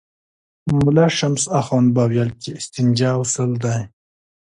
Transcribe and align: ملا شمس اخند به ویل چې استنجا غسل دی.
ملا 0.79 1.07
شمس 1.17 1.43
اخند 1.59 1.87
به 1.95 2.03
ویل 2.11 2.29
چې 2.41 2.49
استنجا 2.59 3.11
غسل 3.19 3.51
دی. 3.63 3.79